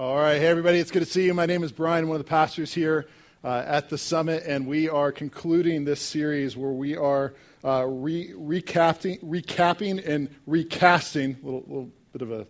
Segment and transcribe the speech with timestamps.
[0.00, 0.40] All right.
[0.40, 0.78] Hey, everybody.
[0.78, 1.34] It's good to see you.
[1.34, 3.06] My name is Brian, one of the pastors here
[3.44, 8.32] uh, at the summit, and we are concluding this series where we are uh, re-
[8.32, 12.46] recapping, recapping and recasting, a little, little bit of a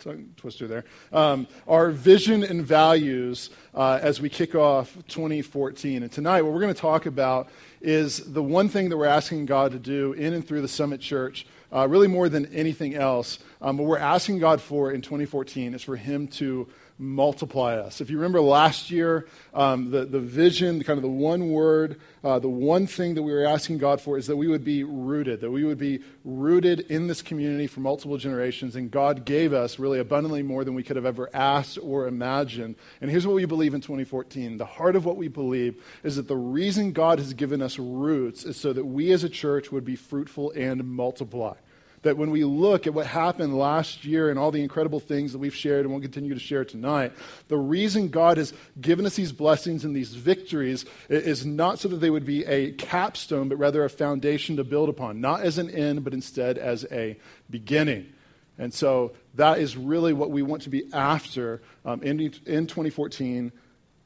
[0.00, 6.02] tongue twister there, um, our vision and values uh, as we kick off 2014.
[6.02, 7.50] And tonight, what we're going to talk about
[7.80, 11.00] is the one thing that we're asking God to do in and through the Summit
[11.00, 13.38] Church uh, really more than anything else.
[13.60, 16.68] Um, what we're asking God for in 2014 is for Him to
[17.00, 18.02] multiply us.
[18.02, 21.98] If you remember last year, um, the, the vision, the kind of the one word,
[22.22, 24.84] uh, the one thing that we were asking God for is that we would be
[24.84, 28.76] rooted, that we would be rooted in this community for multiple generations.
[28.76, 32.76] And God gave us really abundantly more than we could have ever asked or imagined.
[33.00, 36.28] And here's what we believe in 2014 the heart of what we believe is that
[36.28, 39.86] the reason God has given us roots is so that we as a church would
[39.86, 41.54] be fruitful and multiply
[42.02, 45.38] that when we look at what happened last year and all the incredible things that
[45.38, 47.12] we've shared and will continue to share tonight,
[47.48, 51.96] the reason God has given us these blessings and these victories is not so that
[51.96, 55.70] they would be a capstone, but rather a foundation to build upon, not as an
[55.70, 57.18] end, but instead as a
[57.50, 58.06] beginning.
[58.56, 63.52] And so that is really what we want to be after um, in, in 2014,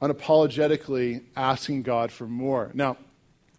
[0.00, 2.70] unapologetically asking God for more.
[2.75, 2.97] Now,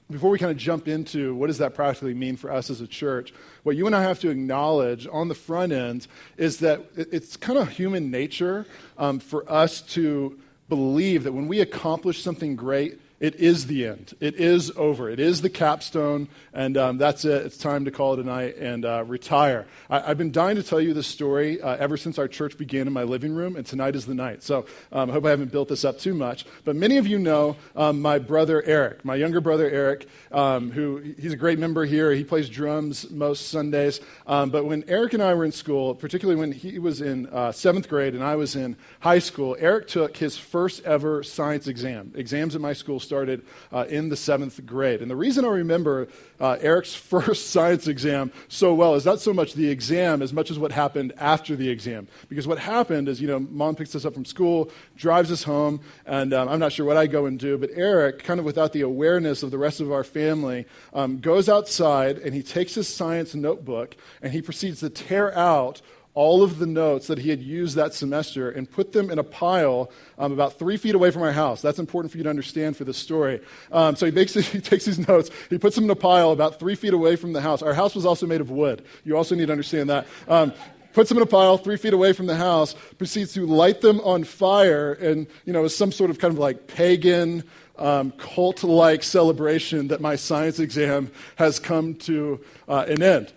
[0.09, 2.87] before we kind of jump into what does that practically mean for us as a
[2.87, 7.35] church, what you and I have to acknowledge on the front end is that it's
[7.37, 8.65] kind of human nature
[8.97, 10.39] um, for us to
[10.69, 14.13] believe that when we accomplish something great, it is the end.
[14.19, 15.09] It is over.
[15.09, 17.45] It is the capstone, and um, that's it.
[17.45, 19.67] It's time to call it a night and uh, retire.
[19.89, 22.87] I, have been dying to tell you this story uh, ever since our church began
[22.87, 24.43] in my living room, and tonight is the night.
[24.43, 26.45] So um, I hope I haven't built this up too much.
[26.65, 30.97] But many of you know um, my brother Eric, my younger brother Eric, um, who
[30.97, 32.11] he's a great member here.
[32.11, 34.01] He plays drums most Sundays.
[34.27, 37.53] Um, but when Eric and I were in school, particularly when he was in uh,
[37.53, 42.11] seventh grade and I was in high school, Eric took his first ever science exam.
[42.15, 45.01] Exams at my school started uh, in the seventh grade.
[45.01, 46.07] And the reason I remember
[46.39, 50.51] uh, Eric's first science exam so well is not so much the exam as much
[50.51, 52.07] as what happened after the exam.
[52.27, 55.79] Because what happened is, you know, mom picks us up from school, drives us home,
[56.05, 58.73] and um, I'm not sure what I go and do, but Eric, kind of without
[58.73, 62.87] the awareness of the rest of our family, um, goes outside and he takes his
[62.87, 65.81] science notebook and he proceeds to tear out
[66.15, 69.23] all of the notes that he had used that semester and put them in a
[69.23, 71.61] pile um, about three feet away from our house.
[71.61, 73.41] That's important for you to understand for this story.
[73.71, 76.57] Um, so he, makes, he takes these notes, he puts them in a pile about
[76.57, 77.61] three feet away from the house.
[77.61, 78.85] Our house was also made of wood.
[79.03, 80.07] You also need to understand that.
[80.27, 80.53] Um,
[80.93, 83.99] puts them in a pile three feet away from the house, proceeds to light them
[83.99, 87.43] on fire, and, you know, as some sort of kind of like pagan,
[87.77, 92.39] um, cult like celebration that my science exam has come to
[92.69, 93.33] uh, an end.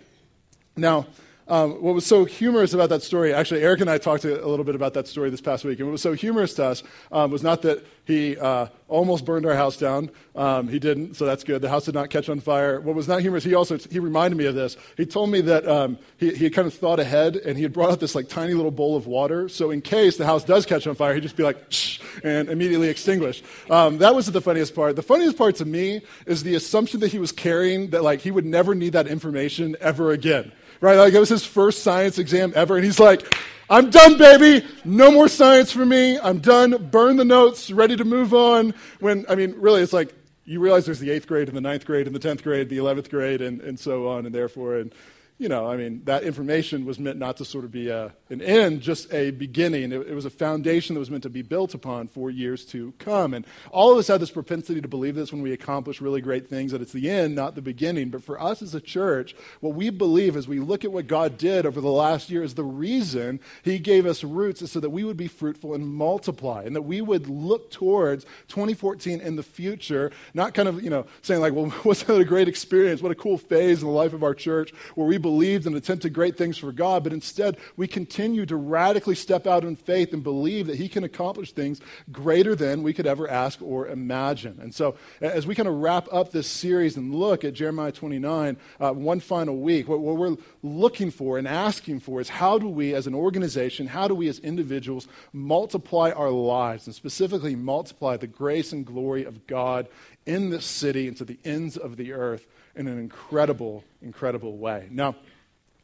[0.77, 1.07] Now,
[1.49, 4.63] um, what was so humorous about that story, actually, Eric and I talked a little
[4.63, 7.31] bit about that story this past week, and what was so humorous to us um,
[7.31, 10.11] was not that he uh, almost burned our house down.
[10.35, 11.61] Um, he didn't, so that's good.
[11.61, 12.79] The house did not catch on fire.
[12.79, 14.77] What was not humorous, he also he reminded me of this.
[14.95, 17.91] He told me that um, he, he kind of thought ahead, and he had brought
[17.91, 20.85] out this like tiny little bowl of water, so in case the house does catch
[20.85, 23.41] on fire, he'd just be like, Shh, and immediately extinguish.
[23.71, 24.95] Um, that was the funniest part.
[24.95, 28.29] The funniest part to me is the assumption that he was carrying that like he
[28.29, 30.51] would never need that information ever again
[30.81, 30.97] right?
[30.97, 33.33] Like it was his first science exam ever, and he's like,
[33.69, 34.65] I'm done, baby.
[34.83, 36.19] No more science for me.
[36.19, 36.89] I'm done.
[36.89, 38.73] Burn the notes, ready to move on.
[38.99, 40.13] When, I mean, really, it's like
[40.45, 42.77] you realize there's the eighth grade and the ninth grade and the tenth grade, the
[42.77, 44.91] eleventh grade, and, and so on, and therefore, and
[45.39, 48.41] you know, I mean, that information was meant not to sort of be a, an
[48.41, 49.93] end, just a beginning.
[49.93, 52.91] It, it, was a foundation that was meant to be built upon for years to
[52.99, 53.33] come.
[53.33, 56.49] And all of us have this propensity to believe this when we accomplish really great
[56.49, 58.09] things, that it's the end, not the beginning.
[58.09, 61.37] But for us as a church, what we believe as we look at what God
[61.37, 64.89] did over the last year is the reason He gave us roots is so that
[64.89, 69.43] we would be fruitful and multiply, and that we would look towards 2014 in the
[69.43, 73.01] future, not kind of, you know, saying like, well, wasn't that a great experience?
[73.01, 76.11] What a cool phase in the life of our church where we believed and attempted
[76.11, 80.23] great things for God, but instead we continue to radically step out in faith and
[80.23, 81.81] believe that He can accomplish things
[82.11, 84.57] greater than we could ever ask or imagine.
[84.59, 88.57] And so, as we kind of wrap up this series and look at Jeremiah 29,
[88.79, 92.67] uh, one final week, what, what we're looking for and asking for is how do
[92.67, 98.17] we, as an organization, how do we as individuals multiply our lives and specifically multiply
[98.17, 99.87] the grace and glory of God
[100.25, 104.87] in this city and to the ends of the earth in an incredible, incredible way.
[104.91, 105.15] Now,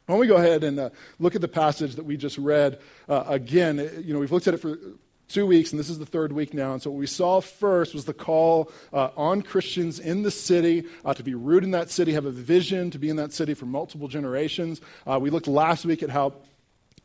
[0.06, 2.78] why don't we go ahead and uh, look at the passage that we just read
[3.08, 3.78] uh, again?
[4.04, 4.78] You know, we've looked at it for
[5.28, 6.72] two weeks, and this is the third week now.
[6.72, 10.84] And so, what we saw first was the call uh, on Christians in the city
[11.04, 13.54] uh, to be rooted in that city, have a vision to be in that city
[13.54, 14.80] for multiple generations.
[15.06, 16.34] Uh, we looked last week at how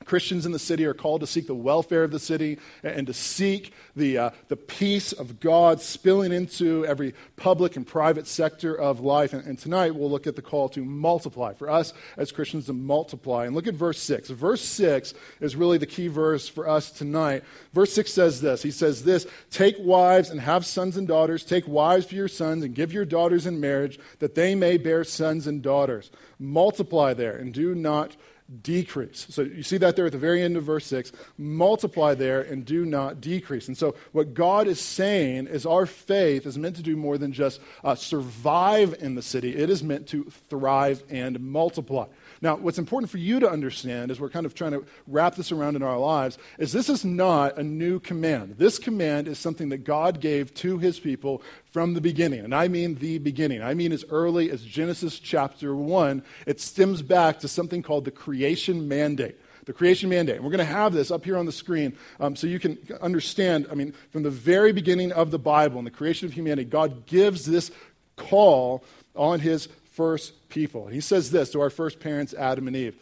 [0.05, 3.13] Christians in the city are called to seek the welfare of the city and to
[3.13, 8.99] seek the, uh, the peace of God spilling into every public and private sector of
[8.99, 9.33] life.
[9.33, 12.73] And, and, tonight we'll look at the call to multiply, for us as Christians to
[12.73, 13.45] multiply.
[13.45, 14.29] And look at verse 6.
[14.29, 17.43] Verse 6 is really the key verse for us tonight.
[17.73, 21.67] Verse 6 says this He says, This, take wives and have sons and daughters, take
[21.67, 25.47] wives for your sons and give your daughters in marriage, that they may bear sons
[25.47, 26.11] and daughters.
[26.39, 28.15] Multiply there and do not
[28.61, 29.27] decrease.
[29.29, 31.11] So you see that there at the very end of verse 6.
[31.37, 33.67] Multiply there and do not decrease.
[33.67, 37.31] And so what God is saying is our faith is meant to do more than
[37.31, 42.05] just uh, survive in the city, it is meant to thrive and multiply.
[42.41, 45.51] Now, what's important for you to understand as we're kind of trying to wrap this
[45.51, 48.55] around in our lives is this is not a new command.
[48.57, 52.39] This command is something that God gave to his people from the beginning.
[52.39, 53.61] And I mean the beginning.
[53.61, 56.23] I mean as early as Genesis chapter 1.
[56.47, 60.37] It stems back to something called the creation mandate the creation mandate.
[60.37, 62.79] And we're going to have this up here on the screen um, so you can
[62.99, 63.67] understand.
[63.69, 67.05] I mean, from the very beginning of the Bible and the creation of humanity, God
[67.05, 67.69] gives this
[68.15, 68.83] call
[69.15, 70.87] on his first people.
[70.87, 72.95] He says this to our first parents, Adam and Eve.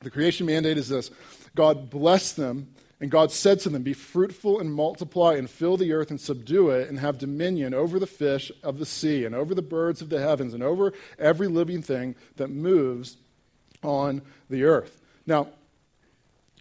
[0.00, 1.10] The creation mandate is this
[1.54, 5.92] God blessed them, and God said to them, Be fruitful and multiply and fill the
[5.92, 9.54] earth and subdue it, and have dominion over the fish of the sea, and over
[9.54, 13.16] the birds of the heavens, and over every living thing that moves
[13.82, 15.00] on the earth.
[15.26, 15.48] Now,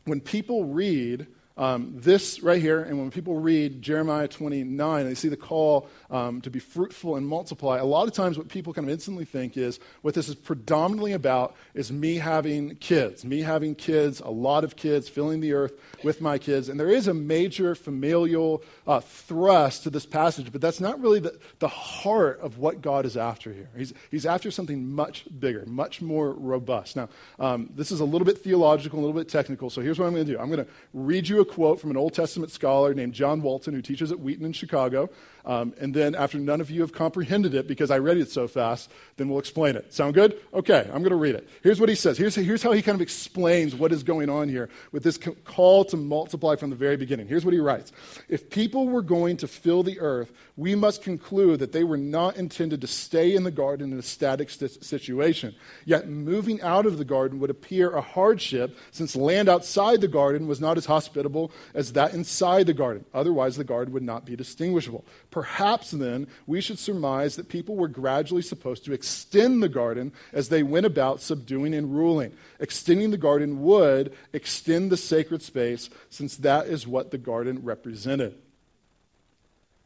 [0.05, 1.27] when people read
[1.57, 6.39] um, this right here, and when people read Jeremiah 29, they see the call um,
[6.39, 7.77] to be fruitful and multiply.
[7.77, 11.11] A lot of times, what people kind of instantly think is what this is predominantly
[11.11, 15.73] about is me having kids, me having kids, a lot of kids, filling the earth
[16.03, 16.69] with my kids.
[16.69, 21.19] And there is a major familial uh, thrust to this passage, but that's not really
[21.19, 23.69] the, the heart of what God is after here.
[23.75, 26.95] He's, he's after something much bigger, much more robust.
[26.95, 27.09] Now,
[27.39, 30.13] um, this is a little bit theological, a little bit technical, so here's what I'm
[30.13, 32.93] going to do I'm going to read you a quote from an Old Testament scholar
[32.93, 35.09] named John Walton, who teaches at Wheaton in Chicago.
[35.45, 38.47] Um, and then, after none of you have comprehended it because I read it so
[38.47, 39.93] fast, then we'll explain it.
[39.93, 40.39] Sound good?
[40.53, 41.47] Okay, I'm going to read it.
[41.61, 42.17] Here's what he says.
[42.17, 45.85] Here's, here's how he kind of explains what is going on here with this call
[45.85, 47.27] to multiply from the very beginning.
[47.27, 47.91] Here's what he writes
[48.27, 52.37] If people were going to fill the earth, we must conclude that they were not
[52.37, 55.53] intended to stay in the garden in a static st- situation.
[55.85, 60.47] Yet, moving out of the garden would appear a hardship since land outside the garden
[60.47, 63.05] was not as hospitable as that inside the garden.
[63.13, 65.05] Otherwise, the garden would not be distinguishable.
[65.35, 70.47] Perhaps then we should surmise that people were gradually supposed to extend the garden as
[70.47, 72.31] they went about subduing and ruling.
[72.61, 78.33] Extending the garden would extend the sacred space, since that is what the garden represented.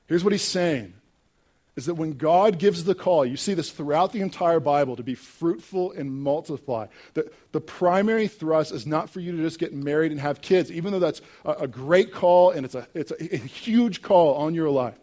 [0.05, 0.93] Here's what he's saying
[1.75, 5.03] is that when God gives the call, you see this throughout the entire Bible to
[5.03, 6.85] be fruitful and multiply.
[7.15, 10.71] The, the primary thrust is not for you to just get married and have kids,
[10.71, 14.35] even though that's a, a great call and it's, a, it's a, a huge call
[14.35, 14.93] on your life.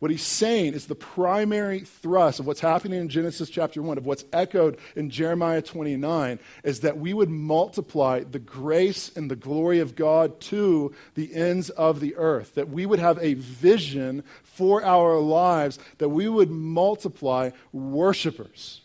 [0.00, 4.06] What he's saying is the primary thrust of what's happening in Genesis chapter 1, of
[4.06, 9.78] what's echoed in Jeremiah 29, is that we would multiply the grace and the glory
[9.78, 12.54] of God to the ends of the earth.
[12.54, 18.80] That we would have a vision for our lives, that we would multiply worshipers.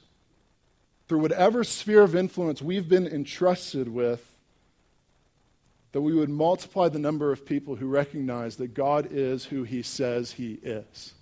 [1.08, 4.35] Through whatever sphere of influence we've been entrusted with,
[5.96, 9.82] that we would multiply the number of people who recognize that God is who he
[9.82, 11.14] says he is.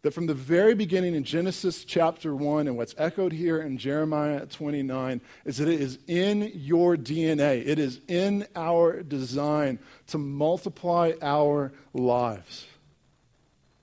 [0.00, 4.46] That from the very beginning in Genesis chapter 1 and what's echoed here in Jeremiah
[4.46, 11.12] 29 is that it is in your DNA, it is in our design to multiply
[11.20, 12.64] our lives.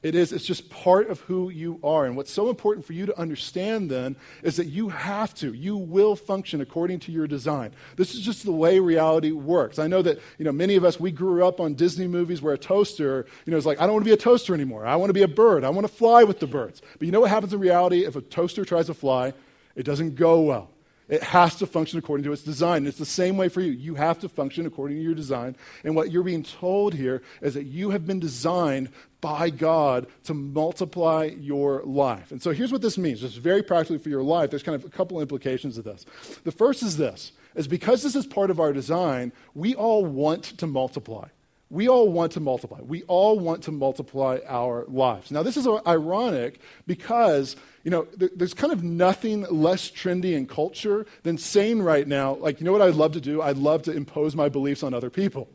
[0.03, 2.05] It is, it's just part of who you are.
[2.05, 5.77] And what's so important for you to understand then is that you have to, you
[5.77, 7.71] will function according to your design.
[7.95, 9.79] This is just the way reality works.
[9.79, 12.53] I know that, you know, many of us, we grew up on Disney movies where
[12.53, 14.85] a toaster, you know, is like, I don't want to be a toaster anymore.
[14.85, 15.63] I want to be a bird.
[15.63, 16.81] I want to fly with the birds.
[16.99, 19.31] But you know what happens in reality if a toaster tries to fly?
[19.77, 20.72] It doesn't go well.
[21.09, 22.77] It has to function according to its design.
[22.77, 23.71] And it's the same way for you.
[23.71, 25.55] You have to function according to your design.
[25.83, 30.33] And what you're being told here is that you have been designed by God to
[30.33, 32.31] multiply your life.
[32.31, 34.49] And so here's what this means, just very practically for your life.
[34.49, 36.05] There's kind of a couple implications of this.
[36.43, 40.43] The first is this is because this is part of our design, we all want
[40.43, 41.27] to multiply.
[41.73, 42.81] We all want to multiply.
[42.81, 45.31] We all want to multiply our lives.
[45.31, 51.07] Now, this is ironic because, you know, there's kind of nothing less trendy in culture
[51.23, 53.41] than saying right now, like, you know what I'd love to do?
[53.41, 55.49] I'd love to impose my beliefs on other people.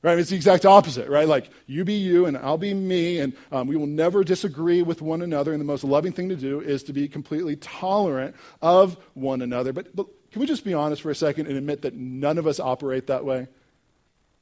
[0.00, 0.18] Right?
[0.18, 1.28] It's the exact opposite, right?
[1.28, 5.02] Like, you be you and I'll be me, and um, we will never disagree with
[5.02, 5.52] one another.
[5.52, 9.74] And the most loving thing to do is to be completely tolerant of one another.
[9.74, 12.46] But, but Can we just be honest for a second and admit that none of
[12.48, 13.46] us operate that way?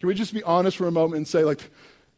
[0.03, 1.71] Can we just be honest for a moment and say, like,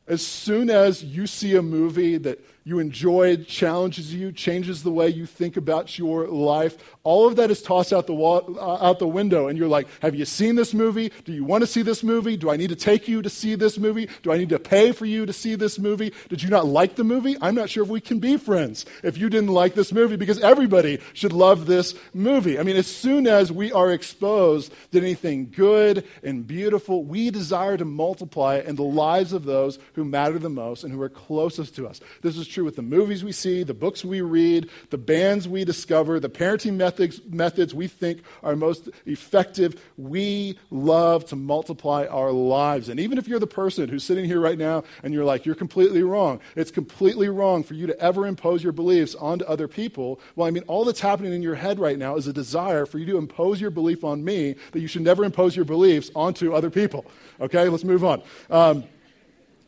[0.09, 5.09] as soon as you see a movie that you enjoyed, challenges you, changes the way
[5.09, 6.79] you think about your life.
[7.03, 9.87] All of that is tossed out the, wall, uh, out the window, and you're like,
[10.01, 11.13] Have you seen this movie?
[11.27, 12.39] Do you want to see this movie?
[12.39, 14.09] Do I need to take you to see this movie?
[14.23, 16.15] Do I need to pay for you to see this movie?
[16.31, 17.37] Did you not like the movie?
[17.43, 20.41] I'm not sure if we can be friends if you didn't like this movie because
[20.41, 22.59] everybody should love this movie.
[22.59, 27.77] I mean, as soon as we are exposed to anything good and beautiful, we desire
[27.77, 31.77] to multiply in the lives of those who matter the most and who are closest
[31.77, 32.01] to us.
[32.23, 35.65] This is true with the movies we see, the books we read, the bands we
[35.65, 39.83] discover, the parenting methods, methods we think are most effective.
[39.99, 42.89] We love to multiply our lives.
[42.89, 45.57] And even if you're the person who's sitting here right now and you're like, you're
[45.57, 50.21] completely wrong, it's completely wrong for you to ever impose your beliefs onto other people.
[50.37, 52.99] Well, I mean, all that's happening in your head right now is a desire for
[52.99, 56.55] you to impose your belief on me that you should never impose your beliefs onto
[56.55, 57.05] other people.
[57.41, 58.23] Okay, let's move on.
[58.49, 58.85] Um,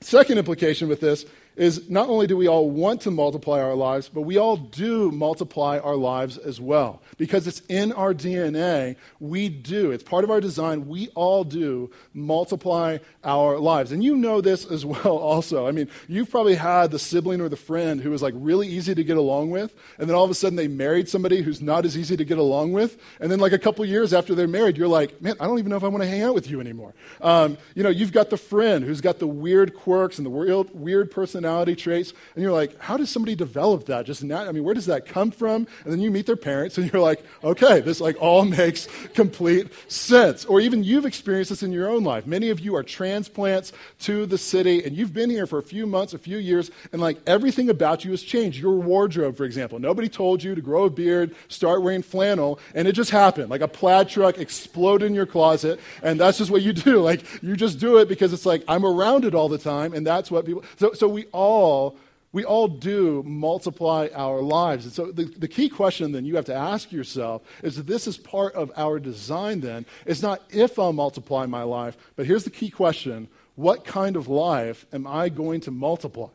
[0.00, 1.26] second implication with this
[1.56, 5.10] is not only do we all want to multiply our lives, but we all do
[5.10, 7.02] multiply our lives as well.
[7.16, 9.90] Because it's in our DNA, we do.
[9.90, 10.86] It's part of our design.
[10.86, 13.90] We all do multiply our lives.
[13.90, 15.66] And you know this as well, also.
[15.66, 18.94] I mean, you've probably had the sibling or the friend who was like really easy
[18.94, 21.86] to get along with, and then all of a sudden they married somebody who's not
[21.86, 22.98] as easy to get along with.
[23.20, 25.70] And then, like a couple years after they're married, you're like, man, I don't even
[25.70, 26.94] know if I want to hang out with you anymore.
[27.22, 30.68] Um, you know, you've got the friend who's got the weird quirks and the weird,
[30.74, 34.04] weird personality personality traits, and you're like, how does somebody develop that?
[34.04, 35.66] Just not, I mean, where does that come from?
[35.84, 39.68] And then you meet their parents, and you're like, okay, this like all makes complete
[39.88, 40.44] sense.
[40.44, 42.26] Or even you've experienced this in your own life.
[42.26, 45.86] Many of you are transplants to the city, and you've been here for a few
[45.86, 48.58] months, a few years, and like everything about you has changed.
[48.58, 52.88] Your wardrobe, for example, nobody told you to grow a beard, start wearing flannel, and
[52.88, 53.50] it just happened.
[53.50, 56.96] Like a plaid truck exploded in your closet, and that's just what you do.
[57.06, 60.04] Like you just do it because it's like I'm around it all the time, and
[60.04, 60.64] that's what people.
[60.76, 61.98] So, so we all
[62.36, 64.84] we all do multiply our lives.
[64.84, 68.18] And so the, the key question then you have to ask yourself is this is
[68.18, 69.86] part of our design then.
[70.04, 74.28] It's not if I'll multiply my life, but here's the key question what kind of
[74.28, 76.28] life am I going to multiply?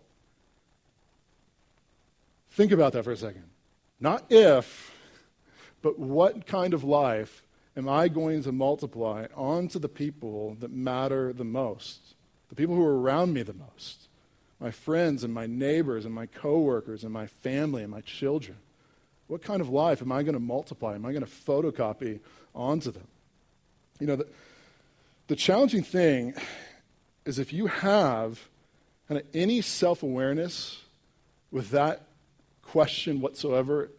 [2.49, 3.43] Think about that for a second.
[3.99, 4.91] Not if,
[5.83, 7.43] but what kind of life
[7.77, 12.15] am I going to multiply onto the people that matter the most?
[12.49, 14.07] The people who are around me the most?
[14.61, 18.57] My friends and my neighbors and my coworkers and my family and my children?
[19.27, 20.93] What kind of life am I going to multiply?
[20.93, 22.19] Am I going to photocopy
[22.53, 23.07] onto them?
[23.99, 24.27] You know, the,
[25.27, 26.35] the challenging thing
[27.25, 28.47] is if you have
[29.07, 30.81] kind of any self awareness
[31.51, 32.03] with that
[32.61, 33.89] question whatsoever,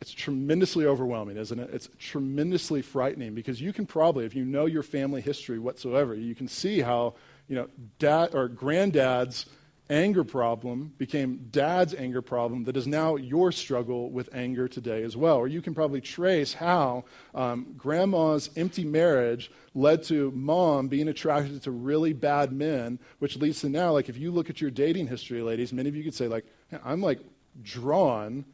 [0.00, 1.70] it's tremendously overwhelming, isn't it?
[1.72, 6.34] It's tremendously frightening because you can probably, if you know your family history whatsoever, you
[6.34, 7.14] can see how
[7.52, 7.68] you know,
[7.98, 9.44] dad or granddad's
[9.90, 15.18] anger problem became dad's anger problem that is now your struggle with anger today as
[15.18, 15.36] well.
[15.36, 17.04] Or you can probably trace how
[17.34, 23.60] um, grandma's empty marriage led to mom being attracted to really bad men, which leads
[23.60, 26.14] to now, like, if you look at your dating history, ladies, many of you could
[26.14, 26.46] say, like,
[26.82, 27.20] I'm like
[27.62, 28.46] drawn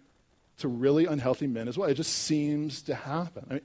[0.57, 1.89] to really unhealthy men as well.
[1.89, 3.47] It just seems to happen.
[3.49, 3.63] I mean,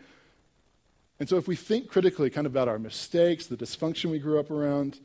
[1.20, 4.40] and so if we think critically kind of about our mistakes, the dysfunction we grew
[4.40, 5.00] up around,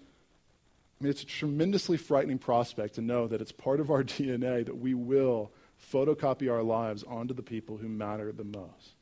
[1.01, 4.65] I mean, it's a tremendously frightening prospect to know that it's part of our DNA
[4.67, 5.51] that we will
[5.93, 8.95] photocopy our lives onto the people who matter the most.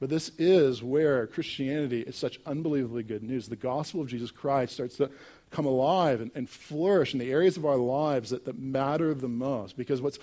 [0.00, 3.48] But this is where Christianity is such unbelievably good news.
[3.48, 5.10] The gospel of Jesus Christ starts to
[5.50, 9.28] come alive and, and flourish in the areas of our lives that, that matter the
[9.28, 9.76] most.
[9.76, 10.18] Because what's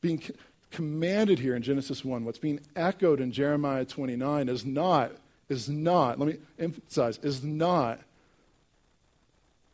[0.00, 0.22] being
[0.70, 5.12] commanded here in Genesis 1, what's being echoed in Jeremiah 29 is not,
[5.48, 8.00] is not, let me emphasize, is not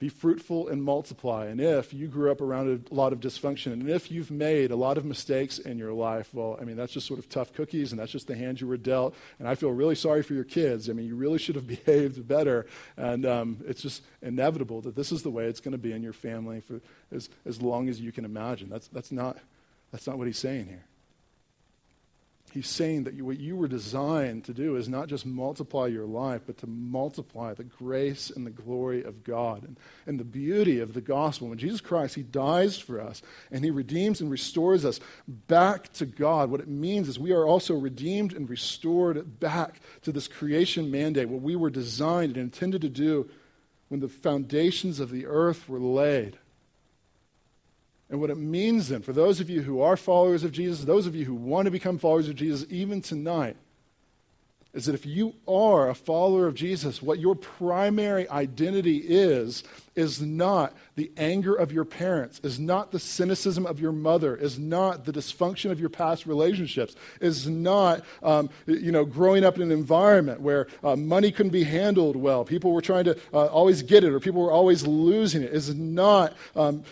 [0.03, 1.47] be fruitful and multiply.
[1.47, 4.77] And if you grew up around a lot of dysfunction, and if you've made a
[4.77, 7.93] lot of mistakes in your life, well, I mean, that's just sort of tough cookies,
[7.93, 9.15] and that's just the hand you were dealt.
[9.39, 10.91] And I feel really sorry for your kids.
[10.91, 12.67] I mean, you really should have behaved better.
[12.97, 16.03] And um, it's just inevitable that this is the way it's going to be in
[16.03, 16.81] your family for
[17.13, 18.69] as, as long as you can imagine.
[18.71, 19.39] That's, that's, not,
[19.93, 20.85] that's not what he's saying here.
[22.53, 26.05] He's saying that you, what you were designed to do is not just multiply your
[26.05, 30.79] life, but to multiply the grace and the glory of God and, and the beauty
[30.79, 31.49] of the gospel.
[31.49, 36.05] When Jesus Christ, He dies for us and He redeems and restores us back to
[36.05, 36.51] God.
[36.51, 41.31] What it means is we are also redeemed and restored back to this creation mandate,
[41.31, 43.31] what we were designed and intended to do
[43.89, 46.39] when the foundations of the earth were laid.
[48.13, 51.07] And what it means then, for those of you who are followers of Jesus, those
[51.07, 53.57] of you who want to become followers of Jesus, even tonight,
[54.75, 60.23] is that if you are a follower of Jesus, what your primary identity is, is
[60.23, 65.05] not the anger of your parents, is not the cynicism of your mother, is not
[65.05, 69.73] the dysfunction of your past relationships, is not, um, you know, growing up in an
[69.73, 74.05] environment where uh, money couldn't be handled well, people were trying to uh, always get
[74.05, 76.83] it, or people were always losing it, is not um,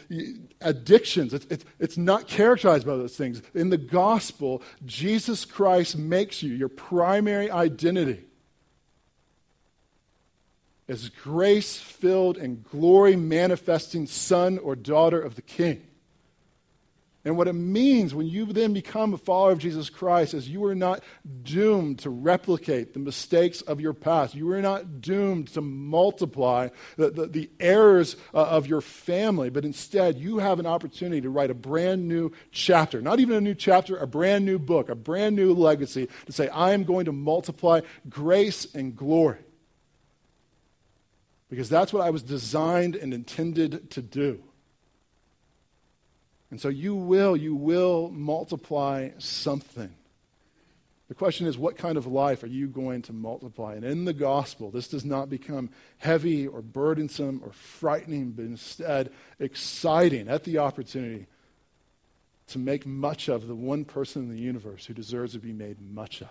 [0.60, 1.32] addictions.
[1.34, 3.42] It's, it's, it's not characterized by those things.
[3.54, 8.24] In the gospel, Jesus Christ makes you your primary identity
[10.90, 15.80] as grace filled and glory manifesting son or daughter of the King.
[17.24, 20.64] And what it means when you then become a follower of Jesus Christ is you
[20.64, 21.04] are not
[21.42, 24.34] doomed to replicate the mistakes of your past.
[24.34, 29.66] You are not doomed to multiply the, the, the errors uh, of your family, but
[29.66, 33.00] instead you have an opportunity to write a brand new chapter.
[33.02, 36.48] Not even a new chapter, a brand new book, a brand new legacy to say,
[36.48, 39.38] I am going to multiply grace and glory.
[41.50, 44.42] Because that's what I was designed and intended to do.
[46.50, 49.92] And so you will, you will multiply something.
[51.08, 53.74] The question is, what kind of life are you going to multiply?
[53.74, 59.10] And in the gospel, this does not become heavy or burdensome or frightening, but instead
[59.40, 61.26] exciting at the opportunity
[62.46, 65.80] to make much of the one person in the universe who deserves to be made
[65.80, 66.28] much of.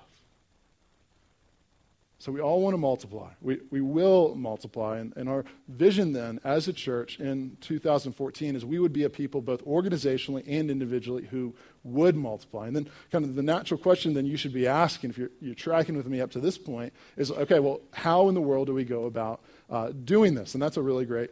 [2.20, 3.30] So we all want to multiply.
[3.42, 4.98] We, we will multiply.
[4.98, 9.10] And, and our vision then as a church in 2014 is we would be a
[9.10, 12.68] people both organizationally and individually who would multiply.
[12.68, 15.56] And then kind of the natural question then you should be asking if you're, you're
[15.56, 18.74] tracking with me up to this point is, okay, well, how in the world do
[18.74, 20.56] we go about uh, doing this?
[20.56, 21.30] And that's a really great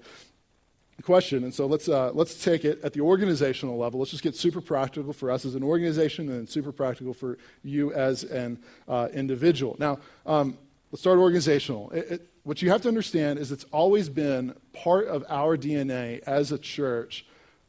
[1.04, 1.44] question.
[1.44, 4.00] And so let's, uh, let's take it at the organizational level.
[4.00, 7.94] Let's just get super practical for us as an organization and super practical for you
[7.94, 9.76] as an uh, individual.
[9.80, 10.58] Now, um,
[10.98, 11.92] Let's start organizational.
[11.92, 16.22] It, it, what you have to understand is it's always been part of our DNA
[16.22, 17.24] as a church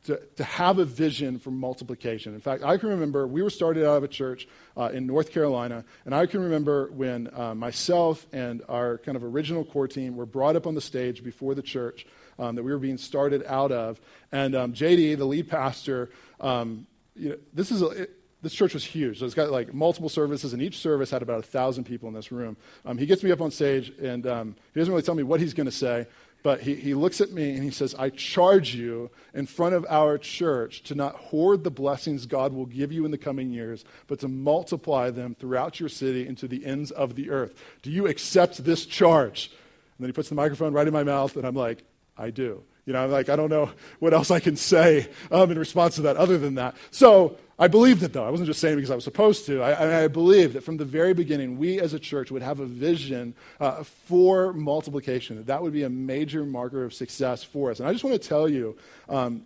[0.05, 2.33] to, to have a vision for multiplication.
[2.33, 5.31] In fact, I can remember we were started out of a church uh, in North
[5.31, 10.17] Carolina, and I can remember when uh, myself and our kind of original core team
[10.17, 12.07] were brought up on the stage before the church
[12.39, 14.01] um, that we were being started out of.
[14.33, 16.09] And um, JD, the lead pastor,
[16.41, 19.19] um, you know, this is a, it, this church was huge.
[19.19, 22.15] So it's got like multiple services, and each service had about a thousand people in
[22.15, 22.57] this room.
[22.85, 25.41] Um, he gets me up on stage, and um, he doesn't really tell me what
[25.41, 26.07] he's going to say,
[26.43, 29.85] but he, he looks at me and he says, I charge you in front of
[29.89, 33.85] our church to not hoard the blessings God will give you in the coming years,
[34.07, 37.55] but to multiply them throughout your city and to the ends of the earth.
[37.83, 39.51] Do you accept this charge?
[39.51, 41.83] And then he puts the microphone right in my mouth, and I'm like,
[42.17, 42.63] I do.
[42.89, 45.97] You know, I'm like, I don't know what else I can say um, in response
[45.97, 46.75] to that other than that.
[46.91, 48.25] So I believed it, though.
[48.25, 49.61] I wasn't just saying because I was supposed to.
[49.61, 52.65] I, I believed that from the very beginning, we as a church would have a
[52.65, 57.79] vision uh, for multiplication, that that would be a major marker of success for us.
[57.79, 58.75] And I just want to tell you,
[59.11, 59.45] um,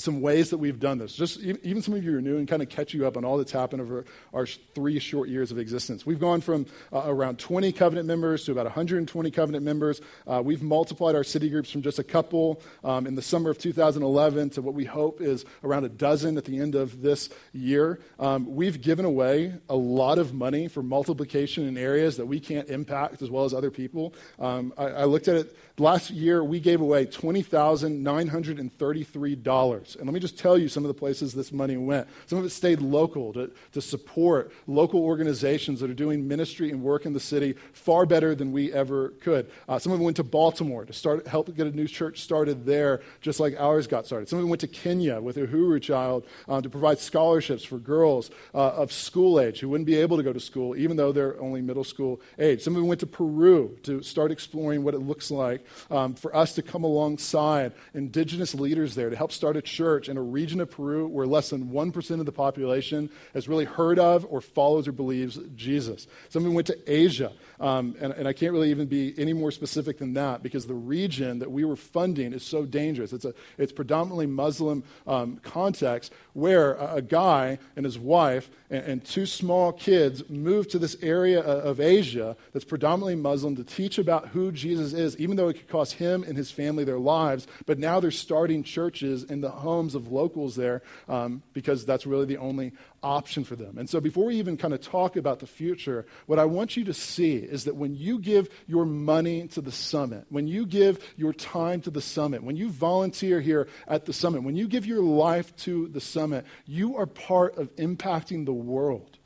[0.00, 1.14] some ways that we've done this.
[1.14, 3.36] Just even some of you are new and kind of catch you up on all
[3.36, 6.06] that's happened over our three short years of existence.
[6.06, 10.00] We've gone from uh, around 20 covenant members to about 120 covenant members.
[10.26, 13.58] Uh, we've multiplied our city groups from just a couple um, in the summer of
[13.58, 17.98] 2011 to what we hope is around a dozen at the end of this year.
[18.20, 22.68] Um, we've given away a lot of money for multiplication in areas that we can't
[22.68, 24.14] impact as well as other people.
[24.38, 26.44] Um, I, I looked at it last year.
[26.44, 31.52] We gave away $20,933 and let me just tell you some of the places this
[31.52, 32.06] money went.
[32.26, 36.82] Some of it stayed local to, to support local organizations that are doing ministry and
[36.82, 39.50] work in the city far better than we ever could.
[39.68, 42.66] Uh, some of it went to Baltimore to start, help get a new church started
[42.66, 44.28] there, just like ours got started.
[44.28, 48.30] Some of it went to Kenya with Uhuru Child uh, to provide scholarships for girls
[48.54, 51.40] uh, of school age who wouldn't be able to go to school, even though they're
[51.40, 52.62] only middle school age.
[52.62, 56.34] Some of it went to Peru to start exploring what it looks like um, for
[56.36, 60.60] us to come alongside indigenous leaders there to help start a church in a region
[60.60, 64.88] of Peru where less than 1% of the population has really heard of or follows
[64.88, 66.06] or believes Jesus.
[66.28, 69.98] Someone went to Asia, um, and, and, I can't really even be any more specific
[69.98, 73.12] than that because the region that we were funding is so dangerous.
[73.12, 78.84] It's a it's predominantly Muslim um, context where a, a, guy and his wife and,
[78.84, 83.98] and, two small kids moved to this area of Asia that's predominantly Muslim to teach
[83.98, 87.46] about who Jesus is, even though it could cost him and his family their lives.
[87.66, 92.26] But now they're starting churches in the homes of locals there um, because that's really
[92.26, 93.78] the only option for them.
[93.78, 96.84] And so before we even kind of talk about the future, what I want you
[96.84, 100.98] to see is that when you give your money to the summit, when you give
[101.16, 104.86] your time to the summit, when you volunteer here at the summit, when you give
[104.86, 109.18] your life to the summit, you are part of impacting the world.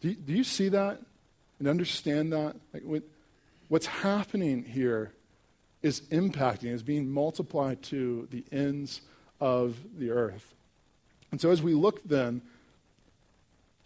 [0.00, 1.00] Do you, do you see that?
[1.58, 2.56] and understand that?
[2.72, 3.02] Like what,
[3.68, 5.12] what's happening here
[5.82, 9.00] is impacting, is being multiplied to the ends
[9.40, 10.54] of the earth.
[11.30, 12.42] And so as we look then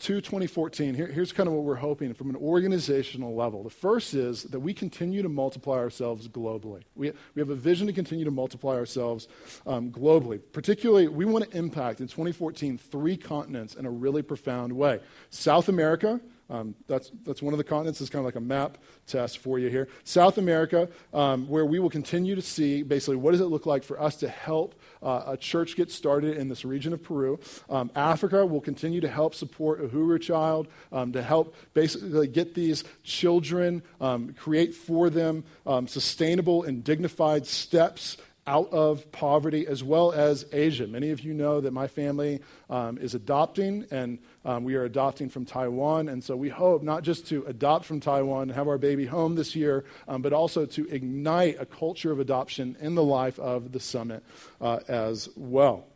[0.00, 3.62] to 2014, here, here's kind of what we're hoping from an organizational level.
[3.62, 6.82] The first is that we continue to multiply ourselves globally.
[6.96, 9.28] We, we have a vision to continue to multiply ourselves
[9.64, 10.40] um, globally.
[10.52, 14.98] Particularly, we want to impact in 2014 three continents in a really profound way
[15.30, 16.20] South America,
[16.52, 18.00] um, that's, that's one of the continents.
[18.00, 19.88] It's kind of like a map test for you here.
[20.04, 23.82] South America, um, where we will continue to see basically what does it look like
[23.82, 27.40] for us to help uh, a church get started in this region of Peru.
[27.70, 32.84] Um, Africa will continue to help support Uhuru Child, um, to help basically get these
[33.02, 40.10] children, um, create for them um, sustainable and dignified steps out of poverty, as well
[40.10, 40.86] as Asia.
[40.86, 45.28] Many of you know that my family um, is adopting, and um, we are adopting
[45.28, 46.08] from Taiwan.
[46.08, 49.36] And so we hope not just to adopt from Taiwan and have our baby home
[49.36, 53.70] this year, um, but also to ignite a culture of adoption in the life of
[53.70, 54.24] the summit
[54.60, 55.86] uh, as well.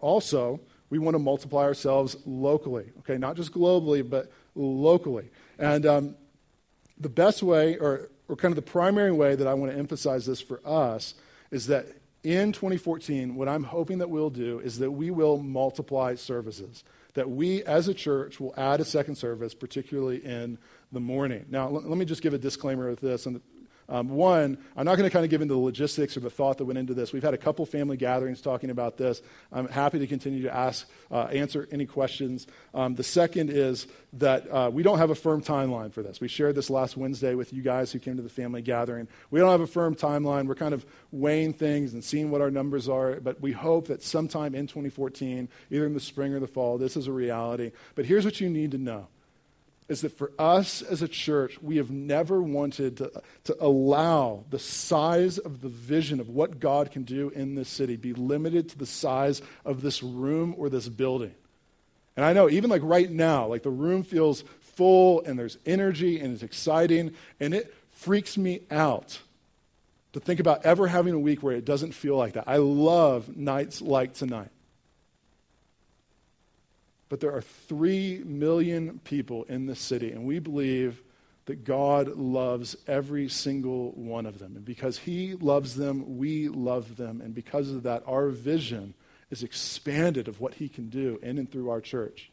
[0.00, 5.30] Also, we want to multiply ourselves locally, okay, not just globally, but locally.
[5.58, 6.16] And um,
[6.98, 10.26] the best way, or, or kind of the primary way that I want to emphasize
[10.26, 11.14] this for us,
[11.52, 11.86] is that
[12.24, 16.82] in 2014, what I'm hoping that we'll do is that we will multiply services.
[17.14, 20.58] That we as a church will add a second service, particularly in
[20.92, 21.44] the morning.
[21.50, 23.26] Now, l- let me just give a disclaimer with this.
[23.26, 23.40] And
[23.92, 26.56] um, one, I'm not going to kind of give into the logistics or the thought
[26.56, 27.12] that went into this.
[27.12, 29.20] We've had a couple family gatherings talking about this.
[29.52, 32.46] I'm happy to continue to ask, uh, answer any questions.
[32.72, 36.22] Um, the second is that uh, we don't have a firm timeline for this.
[36.22, 39.08] We shared this last Wednesday with you guys who came to the family gathering.
[39.30, 40.46] We don't have a firm timeline.
[40.46, 44.02] We're kind of weighing things and seeing what our numbers are, but we hope that
[44.02, 47.72] sometime in 2014, either in the spring or the fall, this is a reality.
[47.94, 49.08] But here's what you need to know
[49.88, 54.58] is that for us as a church, we have never wanted to, to allow the
[54.58, 58.78] size of the vision of what God can do in this city be limited to
[58.78, 61.34] the size of this room or this building.
[62.16, 66.20] And I know, even like right now, like the room feels full and there's energy
[66.20, 69.18] and it's exciting, and it freaks me out
[70.12, 72.44] to think about ever having a week where it doesn't feel like that.
[72.46, 74.51] I love nights like tonight.
[77.12, 81.02] But there are three million people in the city, and we believe
[81.44, 84.56] that God loves every single one of them.
[84.56, 87.20] And because He loves them, we love them.
[87.20, 88.94] And because of that, our vision
[89.28, 92.30] is expanded of what He can do in and through our church.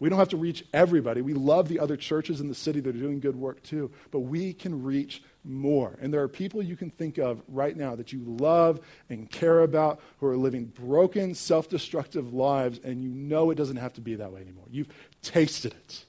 [0.00, 1.20] We don't have to reach everybody.
[1.20, 4.20] We love the other churches in the city that are doing good work too, but
[4.20, 5.96] we can reach more.
[6.00, 9.60] And there are people you can think of right now that you love and care
[9.60, 14.00] about who are living broken, self destructive lives, and you know it doesn't have to
[14.00, 14.66] be that way anymore.
[14.70, 14.88] You've
[15.22, 16.04] tasted it.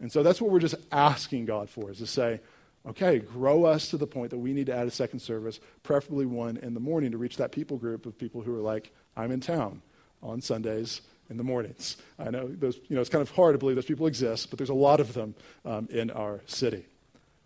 [0.00, 2.40] And so that's what we're just asking God for is to say,
[2.86, 6.24] okay, grow us to the point that we need to add a second service, preferably
[6.26, 9.30] one in the morning to reach that people group of people who are like, I'm
[9.30, 9.82] in town
[10.22, 11.96] on Sundays in the mornings.
[12.18, 14.58] I know those, you know, it's kind of hard to believe those people exist, but
[14.58, 15.34] there's a lot of them
[15.64, 16.84] um, in our city.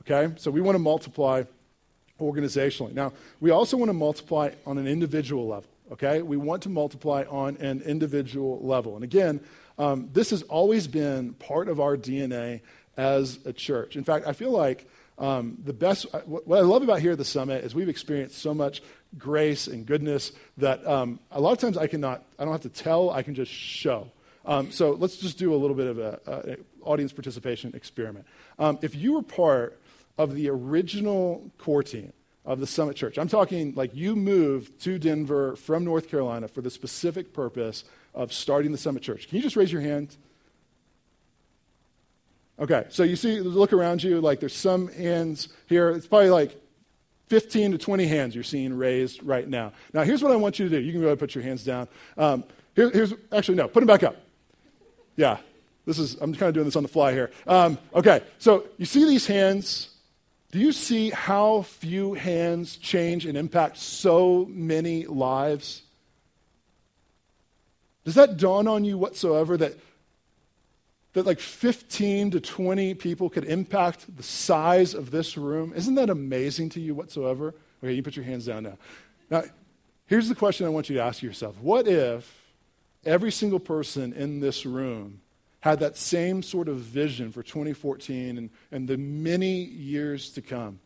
[0.07, 0.33] Okay?
[0.37, 1.45] So we want to multiply
[2.21, 2.93] organizationally.
[2.93, 5.71] Now, we also want to multiply on an individual level.
[5.93, 6.23] Okay?
[6.23, 8.95] We want to multiply on an individual level.
[8.95, 9.41] And again,
[9.79, 12.61] um, this has always been part of our DNA
[12.97, 13.97] as a church.
[13.97, 14.89] In fact, I feel like
[15.19, 18.39] um, the best, uh, what I love about here at the summit is we've experienced
[18.39, 18.83] so much
[19.17, 22.69] grace and goodness that um, a lot of times I cannot, I don't have to
[22.69, 24.11] tell, I can just show.
[24.45, 28.27] Um, so let's just do a little bit of an audience participation experiment.
[28.59, 29.79] Um, if you were part
[30.19, 32.13] of the original core team
[32.45, 33.19] of the Summit Church.
[33.19, 38.33] I'm talking like you moved to Denver from North Carolina for the specific purpose of
[38.33, 39.29] starting the Summit Church.
[39.29, 40.17] Can you just raise your hand?
[42.59, 45.91] Okay, so you see, look around you, like there's some hands here.
[45.91, 46.61] It's probably like
[47.29, 49.73] 15 to 20 hands you're seeing raised right now.
[49.93, 50.81] Now, here's what I want you to do.
[50.81, 51.89] You can go ahead and put your hands down.
[52.17, 52.45] Um,
[52.77, 54.17] here, here's, actually, no, put them back up.
[55.17, 55.39] Yeah,
[55.87, 57.31] this is, I'm kind of doing this on the fly here.
[57.47, 59.94] Um, okay, so you see these hands
[60.55, 65.83] do you see how few hands change and impact so many lives?
[68.05, 69.77] Does that dawn on you whatsoever that,
[71.15, 75.73] that like 15 to 20 people could impact the size of this room?
[75.75, 77.53] Isn't that amazing to you whatsoever?
[77.83, 78.79] Okay, you put your hands down now.
[79.31, 79.43] Now,
[80.07, 82.33] here's the question I want you to ask yourself What if
[83.05, 85.21] every single person in this room
[85.65, 90.79] had that same sort of vision for 2014 and, and the many years to come.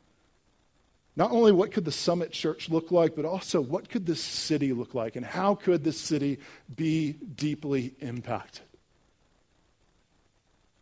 [1.17, 4.73] Not only what could the Summit Church look like, but also what could this city
[4.73, 6.39] look like and how could this city
[6.77, 8.63] be deeply impacted?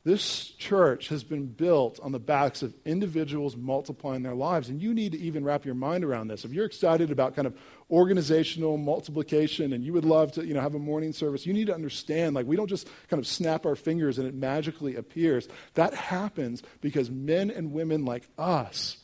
[0.04, 4.68] This church has been built on the backs of individuals multiplying their lives.
[4.68, 6.44] And you need to even wrap your mind around this.
[6.44, 7.56] If you're excited about kind of
[7.90, 11.68] organizational multiplication and you would love to you know, have a morning service, you need
[11.68, 15.48] to understand like we don't just kind of snap our fingers and it magically appears.
[15.74, 18.96] That happens because men and women like us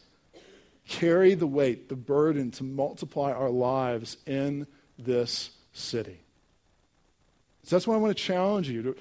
[0.88, 4.66] carry the weight, the burden to multiply our lives in
[4.98, 6.20] this city.
[7.62, 8.96] So that's why I want to challenge you to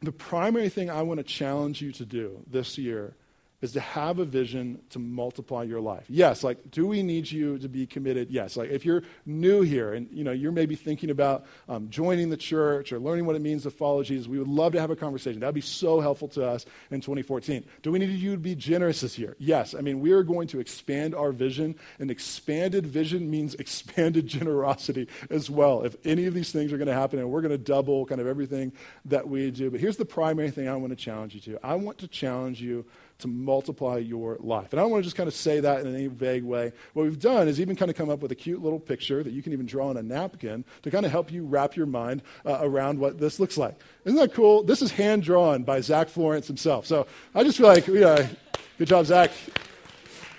[0.00, 3.14] the primary thing I want to challenge you to do this year
[3.62, 6.04] is to have a vision to multiply your life.
[6.08, 8.28] Yes, like, do we need you to be committed?
[8.28, 8.56] Yes.
[8.56, 12.36] Like, if you're new here and, you know, you're maybe thinking about um, joining the
[12.36, 14.96] church or learning what it means to follow Jesus, we would love to have a
[14.96, 15.38] conversation.
[15.40, 17.64] That would be so helpful to us in 2014.
[17.82, 19.36] Do we need you to be generous this year?
[19.38, 19.76] Yes.
[19.76, 25.06] I mean, we are going to expand our vision, and expanded vision means expanded generosity
[25.30, 25.82] as well.
[25.84, 28.20] If any of these things are going to happen, and we're going to double kind
[28.20, 28.72] of everything
[29.04, 29.70] that we do.
[29.70, 32.60] But here's the primary thing I want to challenge you to I want to challenge
[32.60, 32.84] you
[33.22, 34.72] to multiply your life.
[34.72, 36.72] And I don't want to just kind of say that in any vague way.
[36.92, 39.32] What we've done is even kind of come up with a cute little picture that
[39.32, 42.22] you can even draw on a napkin to kind of help you wrap your mind
[42.44, 43.76] uh, around what this looks like.
[44.04, 44.62] Isn't that cool?
[44.62, 46.86] This is hand drawn by Zach Florence himself.
[46.86, 48.28] So I just feel like, yeah,
[48.78, 49.30] good job, Zach.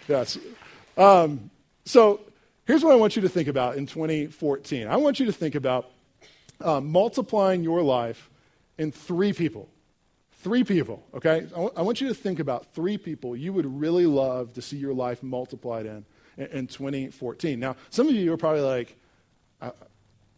[0.07, 0.37] Yes.
[0.97, 1.49] Um,
[1.85, 2.21] so
[2.65, 4.87] here's what I want you to think about in 2014.
[4.87, 5.89] I want you to think about
[6.61, 8.29] uh, multiplying your life
[8.77, 9.69] in three people.
[10.43, 11.47] Three people, okay?
[11.55, 14.93] I want you to think about three people you would really love to see your
[14.93, 16.05] life multiplied in,
[16.37, 17.57] in, in 2014.
[17.57, 18.97] Now, some of you are probably like,
[19.61, 19.71] I,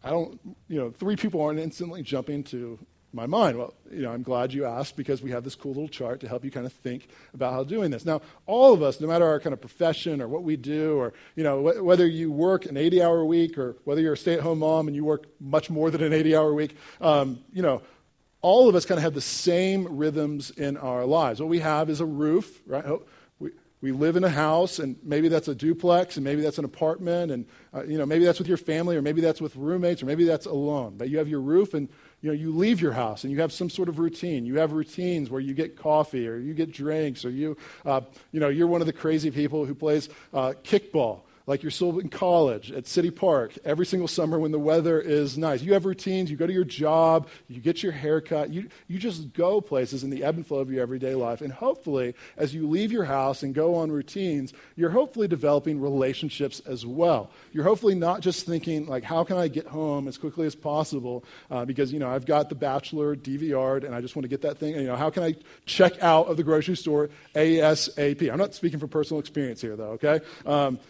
[0.04, 0.38] I don't,
[0.68, 2.78] you know, three people aren't instantly jumping to
[3.12, 3.58] my mind.
[3.58, 6.28] Well, you know, I'm glad you asked because we have this cool little chart to
[6.28, 8.04] help you kind of think about how doing this.
[8.04, 11.14] Now, all of us, no matter our kind of profession or what we do, or
[11.34, 14.86] you know, wh- whether you work an 80-hour week or whether you're a stay-at-home mom
[14.86, 17.82] and you work much more than an 80-hour week, um, you know,
[18.46, 21.40] all of us kind of have the same rhythms in our lives.
[21.40, 22.84] What we have is a roof, right?
[22.86, 23.02] Oh,
[23.40, 26.64] we, we live in a house, and maybe that's a duplex, and maybe that's an
[26.64, 30.00] apartment, and uh, you know maybe that's with your family, or maybe that's with roommates,
[30.00, 30.94] or maybe that's alone.
[30.96, 31.88] But you have your roof, and
[32.20, 34.46] you know you leave your house, and you have some sort of routine.
[34.46, 38.38] You have routines where you get coffee, or you get drinks, or you uh, you
[38.38, 42.08] know you're one of the crazy people who plays uh, kickball like you're still in
[42.08, 45.62] college at City Park every single summer when the weather is nice.
[45.62, 49.32] You have routines, you go to your job, you get your haircut, you, you just
[49.32, 51.40] go places in the ebb and flow of your everyday life.
[51.40, 56.60] And hopefully, as you leave your house and go on routines, you're hopefully developing relationships
[56.66, 57.30] as well.
[57.52, 61.24] You're hopefully not just thinking, like, how can I get home as quickly as possible
[61.50, 64.42] uh, because, you know, I've got The Bachelor DVR'd and I just want to get
[64.42, 64.72] that thing.
[64.72, 68.30] And, you know, how can I check out of the grocery store ASAP?
[68.32, 70.20] I'm not speaking from personal experience here, though, okay?
[70.44, 70.80] Um,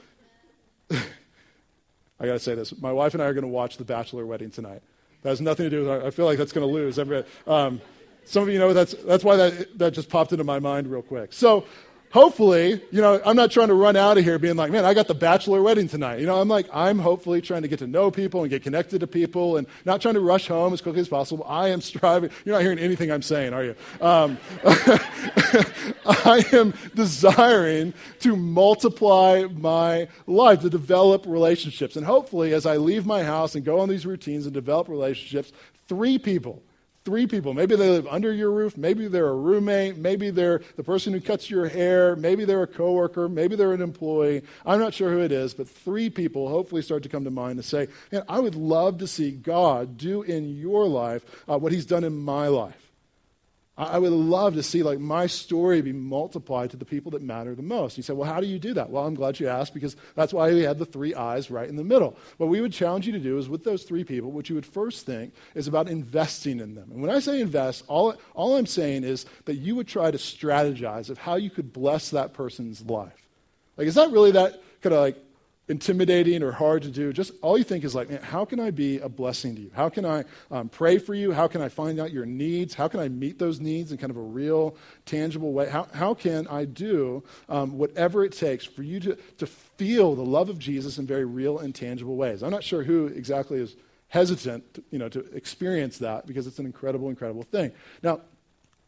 [0.91, 2.77] I got to say this.
[2.81, 4.83] My wife and I are to watch The Bachelor Wedding tonight.
[5.23, 6.99] That has nothing to do with I feel like that's to lose.
[7.47, 7.81] Um,
[8.25, 11.03] some of you know that's, that's why that, that just popped into my mind real
[11.03, 11.33] quick.
[11.33, 11.65] So
[12.11, 14.95] hopefully, you know, I'm not trying to run out of here being like, man, I
[14.95, 16.21] got the bachelor wedding tonight.
[16.21, 19.01] You know, I'm like, I'm hopefully trying to get to know people and get connected
[19.01, 21.45] to people and not trying to rush home as quickly as possible.
[21.49, 22.31] I am striving.
[22.45, 23.75] You're not hearing anything I'm saying, are you?
[24.01, 24.39] Um,
[26.07, 31.97] I am desiring to multiply my life, to develop relationships.
[31.97, 35.53] And hopefully, as I leave my house and go on these routines and develop relationships,
[35.89, 36.63] three people
[37.07, 37.55] three people.
[37.55, 38.77] Maybe they live under your roof.
[38.77, 39.97] Maybe they're a roommate.
[39.97, 42.17] Maybe they're the person who cuts your hair.
[42.17, 43.29] Maybe they're a coworker.
[43.29, 44.43] Maybe they're an employee.
[44.67, 47.53] I'm not sure who it is, but three people hopefully start to come to mind
[47.53, 51.71] and say, man, I would love to see God do in your life uh, what
[51.71, 52.86] he's done in my life.
[53.79, 57.55] I would love to see like my story be multiplied to the people that matter
[57.55, 57.99] the most.
[57.99, 58.89] You say, well, how do you do that?
[58.89, 61.77] Well, I'm glad you asked because that's why we had the three I's right in
[61.77, 62.17] the middle.
[62.39, 64.65] What we would challenge you to do is with those three people, what you would
[64.65, 66.91] first think is about investing in them.
[66.91, 70.17] And when I say invest, all, all I'm saying is that you would try to
[70.17, 73.29] strategize of how you could bless that person's life.
[73.77, 75.19] Like, is that really that kind of like
[75.69, 78.71] intimidating or hard to do, just all you think is like, man, how can I
[78.71, 79.71] be a blessing to you?
[79.75, 81.33] How can I um, pray for you?
[81.33, 82.75] How can I find out your needs?
[82.75, 84.77] How can I meet those needs in kind of a real,
[85.07, 85.69] tangible way?
[85.69, 90.25] How, how can I do um, whatever it takes for you to, to feel the
[90.25, 92.43] love of Jesus in very real and tangible ways?
[92.43, 93.75] I'm not sure who exactly is
[94.09, 97.73] hesitant to, you know, to experience that because it's an incredible, incredible thing.
[98.03, 98.21] Now,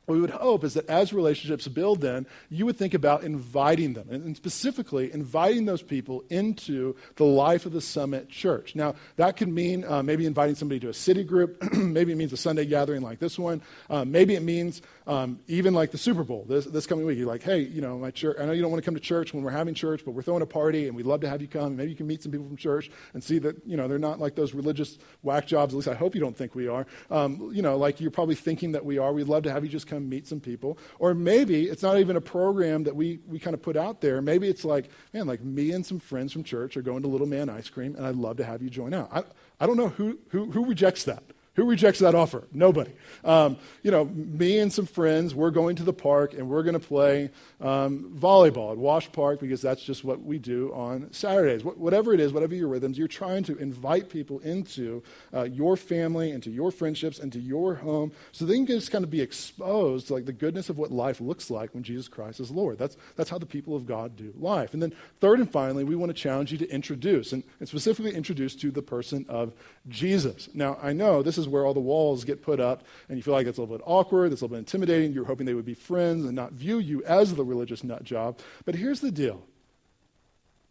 [0.08, 3.92] what we would hope is that as relationships build, then you would think about inviting
[3.92, 8.74] them, and specifically inviting those people into the life of the Summit Church.
[8.74, 12.32] Now, that could mean uh, maybe inviting somebody to a city group, maybe it means
[12.32, 16.24] a Sunday gathering like this one, uh, maybe it means um, even like the Super
[16.24, 17.18] Bowl this, this coming week.
[17.18, 19.00] You're like, hey, you know, my church, I know you don't want to come to
[19.00, 21.42] church when we're having church, but we're throwing a party, and we'd love to have
[21.42, 21.76] you come.
[21.76, 24.20] Maybe you can meet some people from church and see that, you know, they're not
[24.20, 25.74] like those religious whack jobs.
[25.74, 26.86] At least I hope you don't think we are.
[27.10, 29.12] Um, you know, like you're probably thinking that we are.
[29.12, 30.78] We'd love to have you just come come meet some people.
[30.98, 34.22] Or maybe it's not even a program that we, we kind of put out there.
[34.22, 37.26] Maybe it's like, man, like me and some friends from church are going to Little
[37.26, 39.08] Man Ice Cream, and I'd love to have you join out.
[39.12, 39.24] I,
[39.60, 41.22] I don't know who, who, who rejects that.
[41.58, 42.44] Who rejects that offer?
[42.52, 42.92] Nobody.
[43.24, 46.78] Um, you know, me and some friends, we're going to the park and we're going
[46.78, 51.62] to play um, volleyball at Wash Park because that's just what we do on Saturdays.
[51.62, 55.02] Wh- whatever it is, whatever your rhythms, you're trying to invite people into
[55.34, 59.10] uh, your family, into your friendships, into your home, so they can just kind of
[59.10, 62.52] be exposed to like the goodness of what life looks like when Jesus Christ is
[62.52, 62.78] Lord.
[62.78, 64.74] That's, that's how the people of God do life.
[64.74, 68.14] And then third and finally, we want to challenge you to introduce, and, and specifically
[68.14, 69.52] introduce to the person of
[69.88, 70.48] Jesus.
[70.54, 73.34] Now, I know this is where all the walls get put up, and you feel
[73.34, 75.12] like it's a little bit awkward, it's a little bit intimidating.
[75.12, 78.38] You're hoping they would be friends and not view you as the religious nut job.
[78.64, 79.44] But here's the deal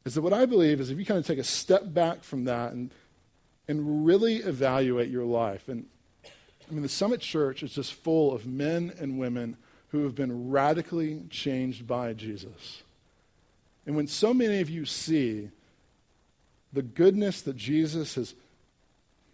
[0.05, 2.45] is that what I believe is if you kind of take a step back from
[2.45, 2.91] that and,
[3.67, 5.85] and really evaluate your life, and
[6.69, 9.57] I mean, the Summit Church is just full of men and women
[9.89, 12.83] who have been radically changed by Jesus.
[13.85, 15.49] And when so many of you see
[16.73, 18.35] the goodness that Jesus has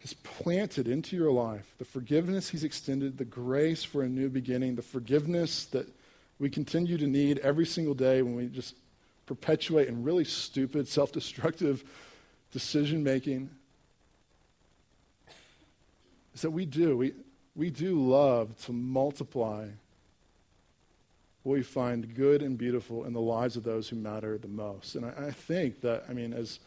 [0.04, 4.76] has planted into your life, the forgiveness He's extended, the grace for a new beginning,
[4.76, 5.88] the forgiveness that
[6.39, 8.76] we continue to need every single day when we just
[9.26, 11.86] perpetuate in really stupid, self destructive
[12.52, 13.50] decision making,
[16.36, 16.98] is that we do.
[16.98, 17.13] We,
[17.56, 19.68] we do love to multiply
[21.44, 24.96] what we find good and beautiful in the lives of those who matter the most.
[24.96, 26.60] And I, I think that, I mean, as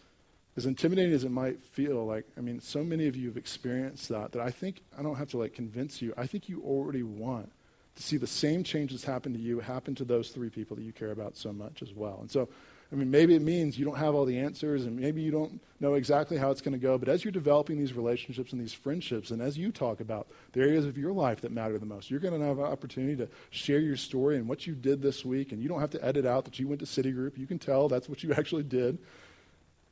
[0.56, 4.08] as intimidating as it might feel, like, I mean, so many of you have experienced
[4.08, 7.02] that, that I think, I don't have to like convince you, I think you already
[7.02, 7.52] want
[7.96, 10.92] to see the same changes happen to you happen to those three people that you
[10.92, 12.18] care about so much as well.
[12.20, 12.48] And so,
[12.92, 15.60] I mean, maybe it means you don't have all the answers and maybe you don't
[15.80, 18.72] know exactly how it's going to go, but as you're developing these relationships and these
[18.72, 22.10] friendships, and as you talk about the areas of your life that matter the most,
[22.10, 25.24] you're going to have an opportunity to share your story and what you did this
[25.24, 27.36] week, and you don't have to edit out that you went to City Group.
[27.36, 28.98] You can tell that's what you actually did.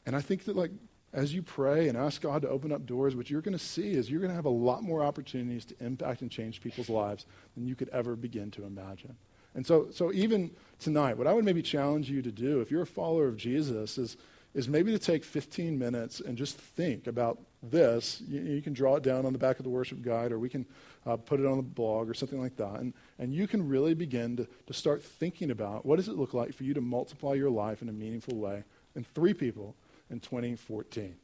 [0.06, 0.70] And I think that, like,
[1.14, 3.92] as you pray and ask God to open up doors, what you're going to see
[3.92, 7.24] is you're going to have a lot more opportunities to impact and change people's lives
[7.54, 9.16] than you could ever begin to imagine.
[9.54, 12.82] And so, so even tonight, what I would maybe challenge you to do, if you're
[12.82, 14.16] a follower of Jesus, is,
[14.54, 18.20] is maybe to take 15 minutes and just think about this.
[18.26, 20.48] You, you can draw it down on the back of the worship guide, or we
[20.48, 20.66] can
[21.06, 22.80] uh, put it on the blog or something like that.
[22.80, 26.34] And, and you can really begin to, to start thinking about what does it look
[26.34, 28.64] like for you to multiply your life in a meaningful way
[28.96, 29.76] in three people
[30.10, 31.16] in 2014.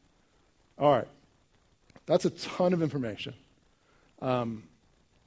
[0.78, 1.08] All right.
[2.06, 3.34] That's a ton of information.
[4.20, 4.64] Um,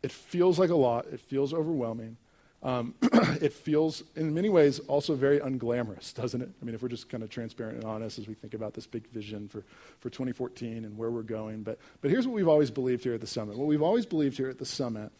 [0.02, 1.06] it feels like a lot.
[1.12, 2.18] It feels overwhelming.
[2.64, 2.96] Um,
[3.42, 6.50] it feels, in many ways, also very unglamorous, doesn't it?
[6.62, 8.88] I mean, if we're just kind of transparent and honest as we think about this
[8.88, 9.64] big vision for,
[10.00, 11.64] for 2014 and where we're going.
[11.64, 13.58] But, but here's what we've always believed here at the Summit.
[13.58, 15.12] What we've always believed here at the Summit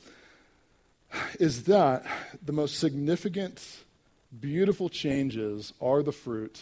[1.40, 2.06] is that
[2.44, 3.84] the most significant,
[4.40, 6.60] beautiful changes are the fruit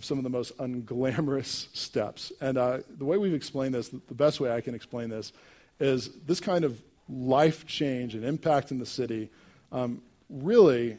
[0.00, 2.32] of some of the most unglamorous steps.
[2.40, 5.34] And uh, the way we've explained this, the best way I can explain this,
[5.78, 9.28] is this kind of life change and impact in the city
[9.72, 10.96] um, really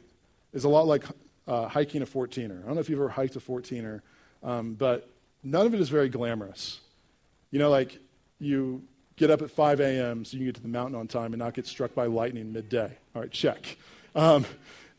[0.54, 1.04] is a lot like
[1.48, 2.62] uh, hiking a 14er.
[2.64, 4.02] I don't know if you've ever hiked a 14er,
[4.44, 5.10] um, but
[5.44, 6.80] none of it is very glamorous.
[7.50, 7.98] You know, like
[8.40, 8.84] you
[9.16, 10.26] get up at 5 a.m.
[10.26, 12.54] so you can get to the mountain on time and not get struck by lightning
[12.54, 12.96] midday.
[13.16, 13.78] All right, check.
[14.16, 14.46] Um,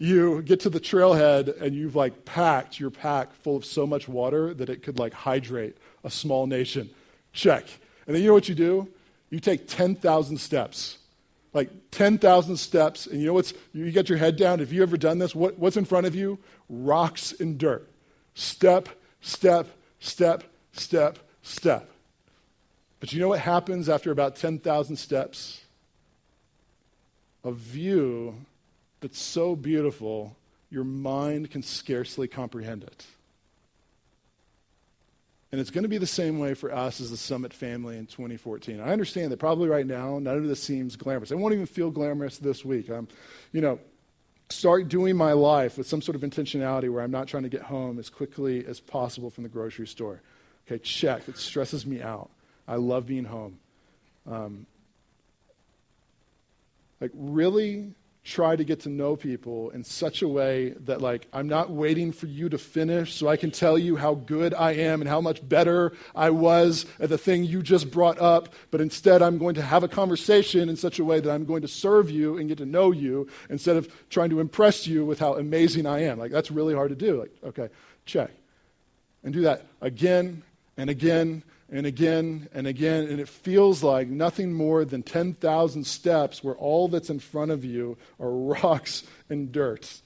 [0.03, 4.09] you get to the trailhead and you've like packed your pack full of so much
[4.09, 6.91] water that it could like hydrate a small nation.
[7.33, 7.63] Check.
[8.09, 8.89] And then you know what you do?
[9.31, 10.99] You take 10,000 steps.
[11.53, 14.59] Like 10,000 steps, and you know what's, you get your head down.
[14.59, 15.37] Have you ever done this?
[15.37, 16.37] What, what's in front of you?
[16.69, 17.89] Rocks and dirt.
[18.35, 18.89] Step,
[19.21, 19.69] step,
[20.01, 21.89] step, step, step.
[22.99, 25.61] But you know what happens after about 10,000 steps?
[27.45, 28.35] A view
[29.03, 30.37] that's so beautiful,
[30.71, 33.05] your mind can scarcely comprehend it.
[35.51, 38.07] And it's going to be the same way for us as the Summit family in
[38.07, 38.81] 2014.
[38.81, 41.31] I understand that probably right now, none of this seems glamorous.
[41.31, 42.89] It won't even feel glamorous this week.
[42.89, 43.07] I'm,
[43.53, 43.79] you know,
[44.49, 47.63] start doing my life with some sort of intentionality where I'm not trying to get
[47.63, 50.23] home as quickly as possible from the grocery store.
[50.67, 51.29] Okay, check.
[51.29, 52.31] It stresses me out.
[52.67, 53.59] I love being home.
[54.27, 54.67] Um,
[56.99, 57.93] like, really
[58.25, 62.13] try to get to know people in such a way that like I'm not waiting
[62.13, 65.21] for you to finish so I can tell you how good I am and how
[65.21, 69.57] much better I was at the thing you just brought up, but instead I'm going
[69.57, 72.49] to have a conversation in such a way that I'm going to serve you and
[72.49, 76.19] get to know you instead of trying to impress you with how amazing I am.
[76.21, 77.21] Like that's really hard to do.
[77.21, 77.69] Like okay,
[78.07, 78.31] check.
[79.25, 80.45] And do that again
[80.77, 81.43] and again
[81.73, 86.87] and again and again, and it feels like nothing more than 10,000 steps where all
[86.87, 88.31] that's in front of you are
[88.63, 90.03] rocks and dirt.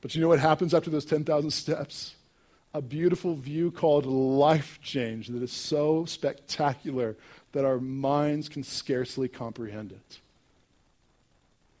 [0.00, 2.16] But you know what happens after those 10,000 steps?
[2.72, 7.16] A beautiful view called life change that is so spectacular
[7.52, 10.18] that our minds can scarcely comprehend it.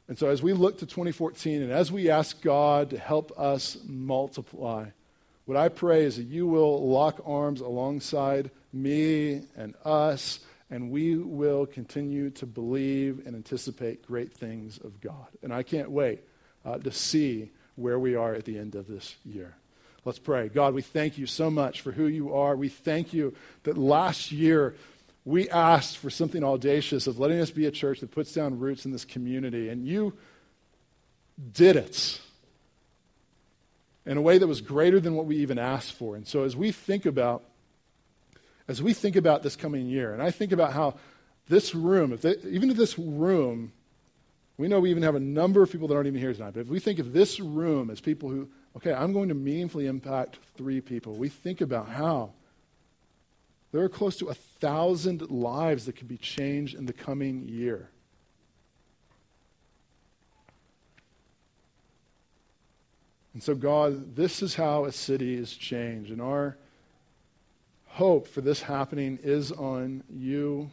[0.06, 3.78] And so, as we look to 2014 and as we ask God to help us
[3.86, 4.86] multiply,
[5.46, 11.16] what I pray is that you will lock arms alongside me and us, and we
[11.16, 15.26] will continue to believe and anticipate great things of God.
[15.42, 16.22] And I can't wait
[16.64, 19.54] uh, to see where we are at the end of this year.
[20.04, 20.48] Let's pray.
[20.48, 22.56] God, we thank you so much for who you are.
[22.56, 24.74] We thank you that last year
[25.24, 28.84] we asked for something audacious of letting us be a church that puts down roots
[28.84, 30.12] in this community, and you
[31.52, 32.20] did it
[34.04, 36.14] in a way that was greater than what we even asked for.
[36.16, 37.42] And so as we think about
[38.68, 40.94] as we think about this coming year, and I think about how
[41.48, 43.72] this room, if they, even if this room,
[44.56, 46.60] we know we even have a number of people that aren't even here tonight, but
[46.60, 50.38] if we think of this room as people who, okay, I'm going to meaningfully impact
[50.56, 52.32] three people, we think about how
[53.72, 57.90] there are close to a thousand lives that could be changed in the coming year.
[63.34, 66.12] And so, God, this is how a city is changed.
[66.12, 66.56] And our
[67.94, 70.68] hope for this happening is on you.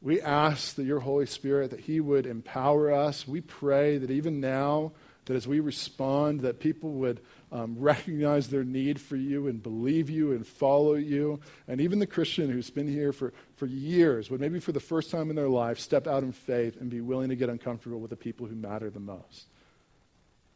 [0.00, 3.26] We ask that your Holy Spirit, that He would empower us.
[3.26, 4.92] We pray that even now,
[5.24, 10.08] that as we respond, that people would um, recognize their need for you and believe
[10.08, 11.40] you and follow you.
[11.66, 15.10] And even the Christian who's been here for, for years would maybe for the first
[15.10, 18.10] time in their life step out in faith and be willing to get uncomfortable with
[18.10, 19.46] the people who matter the most.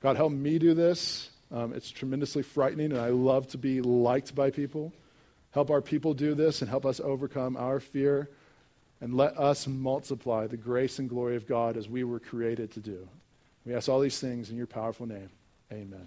[0.00, 1.28] God, help me do this.
[1.50, 4.92] Um, it's tremendously frightening, and I love to be liked by people.
[5.52, 8.30] Help our people do this and help us overcome our fear.
[9.00, 12.80] And let us multiply the grace and glory of God as we were created to
[12.80, 13.08] do.
[13.64, 15.30] We ask all these things in your powerful name.
[15.72, 16.06] Amen.